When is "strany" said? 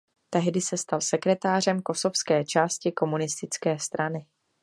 3.79-4.25